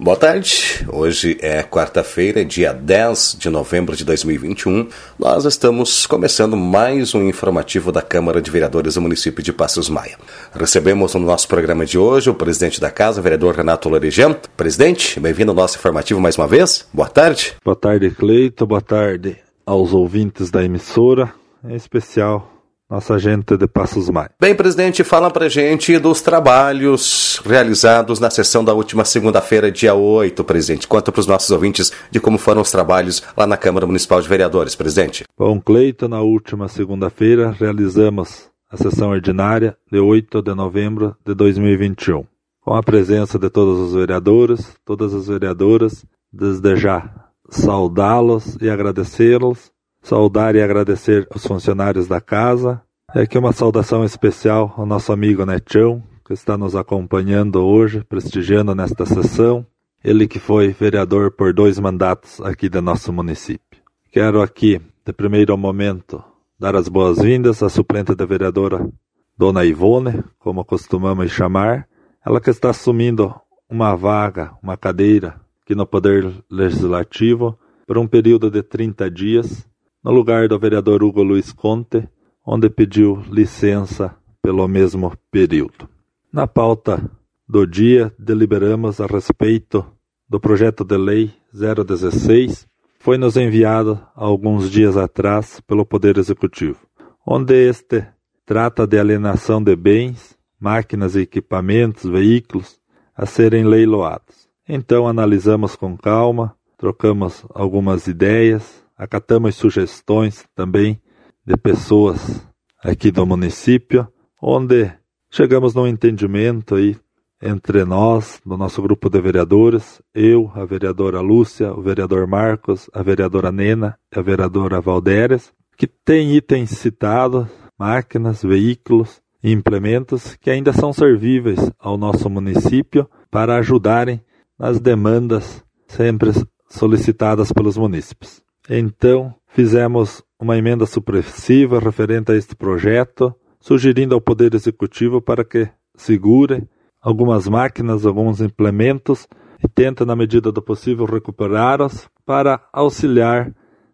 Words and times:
Boa 0.00 0.16
tarde. 0.16 0.86
Hoje 0.92 1.36
é 1.40 1.60
quarta-feira, 1.64 2.44
dia 2.44 2.72
10 2.72 3.36
de 3.36 3.50
novembro 3.50 3.96
de 3.96 4.04
2021. 4.04 4.88
Nós 5.18 5.44
estamos 5.44 6.06
começando 6.06 6.56
mais 6.56 7.16
um 7.16 7.28
informativo 7.28 7.90
da 7.90 8.00
Câmara 8.00 8.40
de 8.40 8.48
Vereadores 8.48 8.94
do 8.94 9.00
município 9.02 9.42
de 9.42 9.52
Passos 9.52 9.88
Maia. 9.88 10.16
Recebemos 10.54 11.16
no 11.16 11.22
nosso 11.22 11.48
programa 11.48 11.84
de 11.84 11.98
hoje 11.98 12.30
o 12.30 12.34
presidente 12.34 12.80
da 12.80 12.92
casa, 12.92 13.20
vereador 13.20 13.56
Renato 13.56 13.88
Lorijan. 13.88 14.36
Presidente, 14.56 15.18
bem-vindo 15.18 15.50
ao 15.50 15.56
nosso 15.56 15.76
informativo 15.76 16.20
mais 16.20 16.38
uma 16.38 16.46
vez. 16.46 16.86
Boa 16.94 17.08
tarde. 17.08 17.56
Boa 17.64 17.74
tarde, 17.76 18.08
Cleito. 18.10 18.64
Boa 18.68 18.80
tarde 18.80 19.36
aos 19.66 19.92
ouvintes 19.92 20.48
da 20.48 20.64
emissora, 20.64 21.34
em 21.64 21.74
especial 21.74 22.57
nossa 22.90 23.18
gente 23.18 23.56
de 23.56 23.66
Passos 23.66 24.08
Maia. 24.08 24.30
Bem, 24.40 24.54
presidente, 24.54 25.04
fala 25.04 25.30
pra 25.30 25.48
gente 25.48 25.98
dos 25.98 26.22
trabalhos 26.22 27.40
realizados 27.44 28.18
na 28.18 28.30
sessão 28.30 28.64
da 28.64 28.72
última 28.72 29.04
segunda-feira, 29.04 29.70
dia 29.70 29.94
8, 29.94 30.42
presidente. 30.42 30.88
Conta 30.88 31.12
para 31.12 31.20
os 31.20 31.26
nossos 31.26 31.50
ouvintes 31.50 31.92
de 32.10 32.18
como 32.18 32.38
foram 32.38 32.62
os 32.62 32.70
trabalhos 32.70 33.22
lá 33.36 33.46
na 33.46 33.58
Câmara 33.58 33.86
Municipal 33.86 34.22
de 34.22 34.28
Vereadores, 34.28 34.74
presidente. 34.74 35.24
Bom, 35.36 35.60
Cleito, 35.60 36.08
na 36.08 36.22
última 36.22 36.66
segunda-feira 36.66 37.50
realizamos 37.50 38.48
a 38.70 38.76
sessão 38.76 39.10
ordinária 39.10 39.76
de 39.90 39.98
8 39.98 40.40
de 40.40 40.54
novembro 40.54 41.14
de 41.26 41.34
2021, 41.34 42.24
com 42.62 42.74
a 42.74 42.82
presença 42.82 43.38
de 43.38 43.50
todos 43.50 43.78
os 43.78 43.94
vereadores, 43.94 44.76
todas 44.84 45.12
as 45.12 45.26
vereadoras, 45.26 46.06
desde 46.32 46.76
já 46.76 47.28
saudá-los 47.50 48.56
e 48.60 48.68
agradecê-los 48.68 49.70
saudar 50.02 50.54
e 50.54 50.62
agradecer 50.62 51.26
os 51.34 51.46
funcionários 51.46 52.06
da 52.06 52.20
casa. 52.20 52.80
É 53.14 53.22
aqui 53.22 53.38
uma 53.38 53.52
saudação 53.52 54.04
especial 54.04 54.74
ao 54.76 54.86
nosso 54.86 55.12
amigo 55.12 55.44
Netão, 55.44 56.02
que 56.24 56.32
está 56.32 56.56
nos 56.58 56.76
acompanhando 56.76 57.64
hoje, 57.64 58.04
prestigiando 58.04 58.74
nesta 58.74 59.06
sessão. 59.06 59.66
Ele 60.02 60.28
que 60.28 60.38
foi 60.38 60.68
vereador 60.68 61.32
por 61.32 61.52
dois 61.52 61.78
mandatos 61.78 62.40
aqui 62.42 62.68
do 62.68 62.80
nosso 62.80 63.12
município. 63.12 63.80
Quero 64.12 64.40
aqui, 64.40 64.80
de 65.04 65.12
primeiro 65.12 65.56
momento, 65.56 66.22
dar 66.58 66.76
as 66.76 66.88
boas-vindas 66.88 67.62
à 67.62 67.68
suplente 67.68 68.14
da 68.14 68.24
vereadora 68.24 68.88
Dona 69.36 69.64
Ivone, 69.64 70.24
como 70.38 70.64
costumamos 70.64 71.30
chamar, 71.30 71.86
ela 72.24 72.40
que 72.40 72.50
está 72.50 72.70
assumindo 72.70 73.32
uma 73.70 73.94
vaga, 73.94 74.52
uma 74.62 74.76
cadeira 74.76 75.40
aqui 75.62 75.74
no 75.74 75.86
Poder 75.86 76.32
Legislativo 76.50 77.58
por 77.86 77.98
um 77.98 78.06
período 78.06 78.50
de 78.50 78.62
30 78.62 79.10
dias, 79.10 79.67
no 80.08 80.14
lugar 80.14 80.48
do 80.48 80.58
vereador 80.58 81.02
Hugo 81.02 81.22
Luiz 81.22 81.52
Conte, 81.52 82.08
onde 82.42 82.70
pediu 82.70 83.22
licença 83.30 84.16
pelo 84.40 84.66
mesmo 84.66 85.12
período. 85.30 85.86
Na 86.32 86.46
pauta 86.46 87.10
do 87.46 87.66
dia, 87.66 88.10
deliberamos 88.18 89.02
a 89.02 89.06
respeito 89.06 89.84
do 90.26 90.40
projeto 90.40 90.82
de 90.82 90.96
lei 90.96 91.30
016, 91.52 92.66
foi 92.98 93.18
nos 93.18 93.36
enviado 93.36 94.00
alguns 94.14 94.70
dias 94.70 94.96
atrás 94.96 95.60
pelo 95.66 95.84
Poder 95.84 96.16
Executivo, 96.16 96.78
onde 97.26 97.68
este 97.68 98.02
trata 98.46 98.86
de 98.86 98.98
alienação 98.98 99.62
de 99.62 99.76
bens, 99.76 100.38
máquinas 100.58 101.16
e 101.16 101.20
equipamentos, 101.20 102.04
veículos 102.04 102.80
a 103.14 103.26
serem 103.26 103.62
leiloados. 103.62 104.48
Então 104.66 105.06
analisamos 105.06 105.76
com 105.76 105.98
calma, 105.98 106.56
trocamos 106.78 107.44
algumas 107.54 108.06
ideias, 108.06 108.87
acatamos 108.98 109.54
sugestões 109.54 110.44
também 110.54 111.00
de 111.46 111.56
pessoas 111.56 112.46
aqui 112.82 113.10
do 113.10 113.24
município, 113.24 114.08
onde 114.42 114.90
chegamos 115.30 115.74
num 115.74 115.86
entendimento 115.86 116.74
aí 116.74 116.96
entre 117.40 117.84
nós, 117.84 118.40
do 118.44 118.56
nosso 118.56 118.82
grupo 118.82 119.08
de 119.08 119.20
vereadores, 119.20 120.02
eu, 120.12 120.50
a 120.54 120.64
vereadora 120.64 121.20
Lúcia, 121.20 121.72
o 121.72 121.80
vereador 121.80 122.26
Marcos, 122.26 122.90
a 122.92 123.00
vereadora 123.00 123.52
Nena 123.52 123.96
e 124.14 124.18
a 124.18 124.22
vereadora 124.22 124.80
Valdéres, 124.80 125.52
que 125.76 125.86
tem 125.86 126.34
itens 126.34 126.70
citados, 126.70 127.46
máquinas, 127.78 128.42
veículos 128.42 129.22
e 129.42 129.52
implementos 129.52 130.36
que 130.40 130.50
ainda 130.50 130.72
são 130.72 130.92
servíveis 130.92 131.70
ao 131.78 131.96
nosso 131.96 132.28
município 132.28 133.08
para 133.30 133.56
ajudarem 133.56 134.20
nas 134.58 134.80
demandas 134.80 135.64
sempre 135.86 136.32
solicitadas 136.68 137.52
pelos 137.52 137.76
munícipes. 137.76 138.42
Então, 138.68 139.34
fizemos 139.46 140.22
uma 140.38 140.58
emenda 140.58 140.84
supressiva 140.84 141.78
referente 141.78 142.30
a 142.30 142.36
este 142.36 142.54
projeto, 142.54 143.34
sugerindo 143.58 144.14
ao 144.14 144.20
Poder 144.20 144.54
Executivo 144.54 145.22
para 145.22 145.44
que 145.44 145.68
segure 145.96 146.68
algumas 147.00 147.48
máquinas, 147.48 148.04
alguns 148.04 148.40
implementos 148.40 149.26
e 149.64 149.68
tente, 149.68 150.04
na 150.04 150.14
medida 150.14 150.52
do 150.52 150.62
possível, 150.62 151.06
recuperá-los 151.06 152.08
para 152.26 152.60
auxiliar 152.72 153.52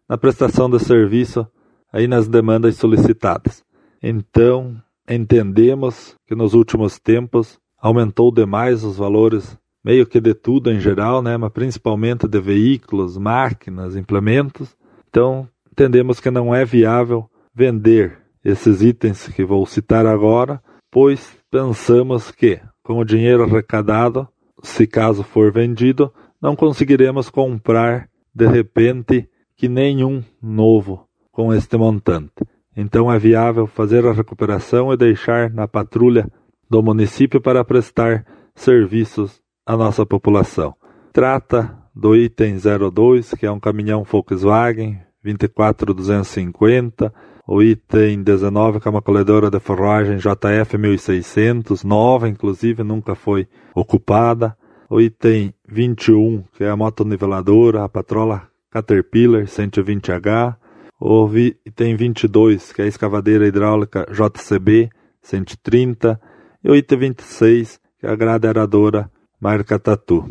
na 0.09 0.19
prestação 0.19 0.69
de 0.69 0.79
serviço 0.79 1.47
aí 1.93 2.09
nas 2.09 2.27
demandas 2.27 2.77
solicitadas. 2.77 3.63
Então, 4.03 4.77
entendemos 5.09 6.17
que 6.27 6.35
nos 6.35 6.53
últimos 6.53 6.99
tempos 6.99 7.59
aumentou 7.79 8.33
demais 8.33 8.83
os 8.83 8.97
valores 8.97 9.57
meio 9.85 10.07
que 10.07 10.21
de 10.21 10.33
tudo 10.33 10.73
em 10.73 10.81
geral, 10.81 11.23
né, 11.23 11.37
mas 11.37 11.53
principalmente 11.53 12.27
de 12.27 12.41
veículos, 12.41 13.19
máquinas, 13.19 13.95
implementos. 13.95 14.75
Então, 15.09 15.47
entendemos 15.71 16.19
que 16.21 16.31
não 16.31 16.55
é 16.55 16.65
viável 16.65 17.29
vender 17.55 18.19
esses 18.43 18.83
itens 18.83 19.29
que 19.29 19.45
vou 19.45 19.65
citar 19.67 20.07
agora, 20.07 20.63
pois 20.91 21.37
pensamos 21.51 22.31
que, 22.31 22.61
com 22.83 22.99
o 22.99 23.05
dinheiro 23.05 23.43
arrecadado, 23.43 24.27
se 24.63 24.87
caso 24.87 25.23
for 25.23 25.53
vendido, 25.53 26.13
não 26.41 26.57
conseguiremos 26.57 27.29
comprar 27.29 28.09
de 28.35 28.47
repente 28.47 29.29
que 29.57 29.69
nenhum 29.69 30.23
novo 30.43 31.07
com 31.31 31.53
este 31.53 31.77
montante. 31.77 32.45
Então 32.77 33.13
é 33.13 33.19
viável 33.19 33.67
fazer 33.67 34.05
a 34.07 34.13
recuperação 34.13 34.93
e 34.93 34.97
deixar 34.97 35.51
na 35.51 35.69
patrulha 35.69 36.29
do 36.69 36.83
município 36.83 37.41
para 37.41 37.65
prestar 37.65 38.27
serviços 38.55 39.41
a 39.67 39.77
nossa 39.77 40.05
população. 40.05 40.75
Trata 41.13 41.77
do 41.95 42.15
item 42.17 42.57
02, 42.59 43.35
que 43.35 43.47
é 43.47 43.51
um 43.51 43.61
caminhão 43.61 44.05
Volkswagen 44.05 45.01
24250, 45.23 47.13
o 47.47 47.63
item 47.63 48.23
19, 48.23 48.81
que 48.81 48.89
é 48.89 48.91
uma 48.91 49.03
colhedora 49.03 49.51
de 49.51 49.61
forragem 49.61 50.17
JF 50.17 50.79
1600, 50.79 51.85
nova 51.85 52.29
inclusive, 52.29 52.83
nunca 52.83 53.15
foi 53.15 53.47
ocupada. 53.75 54.57
O 54.89 55.01
item 55.01 55.53
21, 55.69 56.45
que 56.53 56.65
é 56.65 56.71
a 56.71 56.77
motoniveladora, 56.77 57.85
a 57.85 57.89
patrola 57.89 58.49
Caterpillar 58.71 59.45
120H. 59.45 60.57
O 61.01 61.29
item 61.37 61.97
22, 61.97 62.73
que 62.73 62.83
é 62.83 62.85
a 62.87 62.89
escavadeira 62.89 63.47
hidráulica 63.47 64.07
JCB 64.11 64.91
130. 65.23 66.21
E 66.63 66.71
o 66.71 66.75
item 66.75 66.99
26, 66.99 67.79
que 67.99 68.07
é 68.07 68.11
a 68.11 68.17
grade 68.17 68.47
aeradora 68.47 69.11
marca 69.45 69.79
Tatu. 69.79 70.27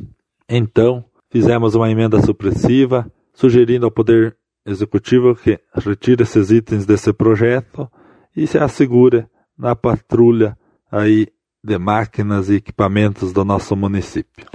Então, 0.50 1.06
fizemos 1.29 1.75
uma 1.75 1.91
emenda 1.91 2.19
supressiva, 2.19 3.06
sugerindo 3.31 3.85
ao 3.85 3.91
Poder 3.91 4.35
Executivo 4.66 5.35
que 5.35 5.59
retire 5.75 6.24
esses 6.24 6.50
itens 6.50 6.84
desse 6.84 7.13
projeto 7.13 7.88
e 8.35 8.47
se 8.47 8.57
assegure 8.57 9.28
na 9.56 9.75
patrulha 9.75 10.57
aí 10.91 11.28
de 11.63 11.78
máquinas 11.78 12.50
e 12.50 12.56
equipamentos 12.56 13.31
do 13.31 13.46
nosso 13.46 13.75
município. 13.75 14.47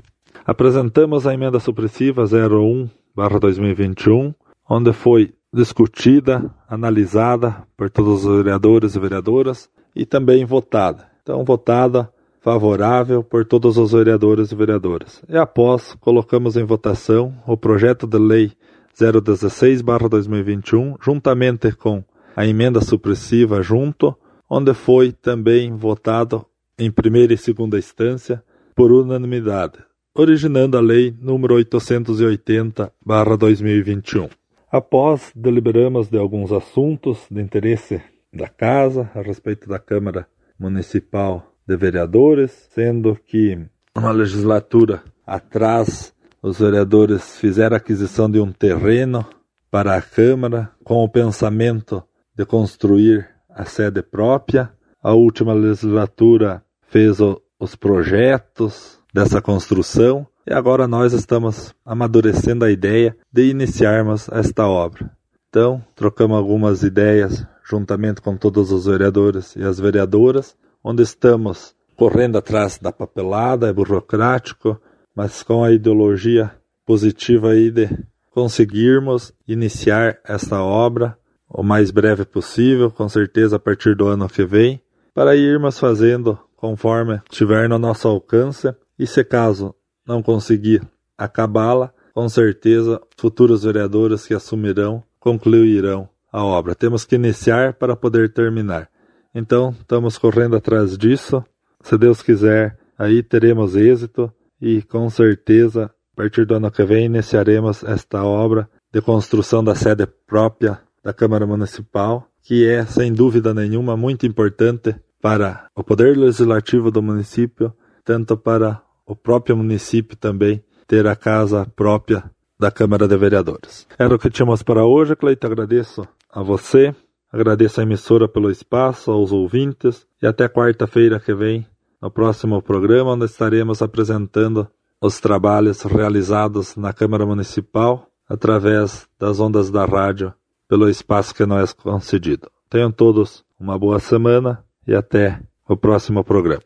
Apresentamos 0.44 1.25
a 1.25 1.32
emenda 1.32 1.60
supressiva 1.60 2.25
01/2021, 2.25 4.34
onde 4.69 4.92
foi 4.92 5.34
discutida, 5.54 6.52
analisada 6.69 7.64
por 7.76 7.90
todos 7.90 8.25
os 8.25 8.36
vereadores 8.38 8.96
e 8.96 8.98
vereadoras 8.98 9.70
e 9.94 10.04
também 10.04 10.44
votada. 10.44 11.06
Então, 11.22 11.44
votada 11.44 12.12
favorável 12.48 13.20
por 13.22 13.44
todos 13.44 13.76
os 13.76 13.92
vereadores 13.92 14.50
e 14.50 14.54
vereadoras. 14.54 15.22
E 15.28 15.36
após, 15.36 15.94
colocamos 16.00 16.56
em 16.56 16.64
votação 16.64 17.34
o 17.46 17.58
projeto 17.58 18.06
de 18.06 18.17
lei 18.17 18.52
016/2021, 18.99 20.96
juntamente 20.99 21.70
com 21.72 22.02
a 22.34 22.46
emenda 22.46 22.81
supressiva 22.81 23.61
junto, 23.61 24.17
onde 24.49 24.72
foi 24.72 25.12
também 25.12 25.76
votado 25.76 26.46
em 26.78 26.90
primeira 26.90 27.34
e 27.34 27.37
segunda 27.37 27.76
instância 27.76 28.43
por 28.75 28.90
unanimidade, 28.93 29.76
originando 30.14 30.78
a 30.78 30.81
lei 30.81 31.14
número 31.20 31.55
880/2021. 31.56 34.31
Após 34.72 35.31
deliberamos 35.37 36.08
de 36.08 36.17
alguns 36.17 36.50
assuntos 36.50 37.26
de 37.31 37.43
interesse 37.43 38.00
da 38.32 38.49
casa 38.49 39.11
a 39.14 39.20
respeito 39.20 39.69
da 39.69 39.78
Câmara 39.78 40.26
Municipal 40.58 41.47
de 41.69 41.76
vereadores, 41.76 42.50
sendo 42.70 43.15
que 43.15 43.59
uma 43.94 44.11
legislatura 44.11 45.03
atrás 45.26 46.15
os 46.43 46.59
vereadores 46.59 47.37
fizeram 47.37 47.76
aquisição 47.76 48.31
de 48.31 48.41
um 48.41 48.50
terreno 48.50 49.26
para 49.70 49.94
a 49.94 50.00
Câmara 50.00 50.70
com 50.82 51.05
o 51.05 51.09
pensamento 51.09 52.03
de 52.35 52.47
construir 52.47 53.29
a 53.50 53.67
sede 53.67 54.03
própria. 54.03 54.73
A 55.03 55.12
última 55.12 55.53
legislatura 55.53 56.65
fez 56.81 57.20
o, 57.20 57.38
os 57.61 57.76
projetos 57.76 58.99
dessa 59.12 59.43
construção 59.43 60.26
e 60.47 60.55
agora 60.55 60.88
nós 60.88 61.12
estamos 61.12 61.75
amadurecendo 61.85 62.65
a 62.65 62.70
ideia 62.70 63.15
de 63.31 63.50
iniciarmos 63.50 64.29
esta 64.31 64.67
obra. 64.67 65.11
Então, 65.50 65.85
trocamos 65.94 66.38
algumas 66.38 66.82
ideias 66.82 67.47
juntamente 67.69 68.23
com 68.23 68.37
todos 68.37 68.73
os 68.73 68.87
vereadores 68.87 69.55
e 69.56 69.62
as 69.62 69.79
vereadoras, 69.79 70.56
onde 70.88 71.02
estamos 71.02 71.75
correndo 71.99 72.38
atrás 72.38 72.79
da 72.79 72.90
papelada, 72.90 73.69
é 73.69 73.73
burocrático, 73.75 74.81
mas 75.14 75.43
com 75.43 75.62
a 75.62 75.70
ideologia 75.70 76.50
positiva 76.87 77.50
aí 77.50 77.70
de 77.70 77.90
conseguirmos 78.31 79.35
iniciar 79.46 80.19
esta 80.25 80.62
obra 80.62 81.19
o 81.46 81.62
mais 81.62 81.90
breve 81.90 82.25
possível, 82.25 82.90
com 82.90 83.06
certeza 83.06 83.56
a 83.56 83.58
partir 83.58 83.94
do 83.94 84.08
ano 84.08 84.31
que 84.31 84.46
vem, 84.46 84.81
para 85.12 85.37
irmos 85.37 85.79
fazendo 85.79 86.38
conforme 86.56 87.20
estiver 87.31 87.69
no 87.69 87.79
nosso 87.79 88.08
alcance 88.08 88.75
e 88.99 89.06
se 89.06 89.23
caso 89.23 89.75
não 90.06 90.23
conseguir 90.23 90.81
acabá-la, 91.19 91.93
com 92.14 92.26
certeza 92.31 92.99
futuros 93.14 93.62
vereadores 93.62 94.26
que 94.26 94.32
assumirão 94.32 95.02
concluirão 95.20 96.08
a 96.32 96.43
obra. 96.43 96.75
Temos 96.75 97.05
que 97.05 97.17
iniciar 97.17 97.75
para 97.75 97.94
poder 97.94 98.32
terminar. 98.32 98.88
Então, 99.34 99.75
estamos 99.78 100.19
correndo 100.19 100.56
atrás 100.56 100.96
disso. 100.96 101.44
Se 101.82 101.96
Deus 101.96 102.22
quiser, 102.22 102.78
aí 102.98 103.22
teremos 103.22 103.76
êxito 103.76 104.32
e 104.60 104.82
com 104.82 105.08
certeza, 105.08 105.84
a 106.12 106.16
partir 106.16 106.44
do 106.44 106.54
ano 106.54 106.70
que 106.70 106.84
vem, 106.84 107.06
iniciaremos 107.06 107.84
esta 107.84 108.25
obra 108.25 108.69
de 108.92 109.00
construção 109.00 109.62
da 109.62 109.75
sede 109.75 110.06
própria 110.26 110.80
da 111.04 111.12
Câmara 111.12 111.46
Municipal, 111.46 112.28
que 112.42 112.66
é, 112.66 112.84
sem 112.84 113.12
dúvida 113.12 113.54
nenhuma, 113.54 113.96
muito 113.96 114.26
importante 114.26 114.94
para 115.20 115.69
o 115.74 115.84
poder 115.84 116.16
legislativo 116.16 116.90
do 116.90 117.02
município, 117.02 117.72
tanto 118.04 118.36
para 118.36 118.82
o 119.06 119.14
próprio 119.14 119.56
município 119.56 120.16
também 120.16 120.62
ter 120.86 121.06
a 121.06 121.14
casa 121.14 121.66
própria 121.76 122.31
da 122.58 122.70
Câmara 122.70 123.06
de 123.06 123.16
Vereadores. 123.16 123.86
Era 123.98 124.14
o 124.14 124.19
que 124.19 124.31
tínhamos 124.31 124.62
para 124.62 124.84
hoje, 124.84 125.14
Cleito. 125.14 125.46
Agradeço 125.46 126.06
a 126.31 126.42
você, 126.42 126.94
agradeço 127.32 127.80
a 127.80 127.82
emissora 127.82 128.28
pelo 128.28 128.50
espaço, 128.50 129.10
aos 129.10 129.32
ouvintes 129.32 130.06
e 130.22 130.26
até 130.26 130.48
quarta-feira 130.48 131.20
que 131.20 131.34
vem, 131.34 131.66
no 132.00 132.10
próximo 132.10 132.62
programa, 132.62 133.12
onde 133.12 133.25
estaremos 133.25 133.82
apresentando 133.82 134.69
os 135.00 135.20
trabalhos 135.20 135.82
realizados 135.82 136.76
na 136.76 136.92
Câmara 136.92 137.25
Municipal 137.25 138.06
através 138.28 139.08
das 139.19 139.40
ondas 139.40 139.70
da 139.70 139.84
rádio 139.84 140.32
pelo 140.69 140.88
espaço 140.88 141.34
que 141.34 141.46
nos 141.46 141.70
é 141.70 141.82
concedido. 141.82 142.50
Tenham 142.69 142.92
todos 142.92 143.44
uma 143.58 143.78
boa 143.78 143.98
semana 143.98 144.64
e 144.86 144.94
até 144.94 145.40
o 145.69 145.76
próximo 145.76 146.22
programa. 146.22 146.62